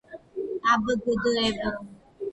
აბგდევ 0.75 1.61